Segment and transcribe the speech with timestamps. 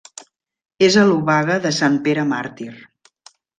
[0.87, 2.73] És a l'Obaga de Sant Pere Màrtir.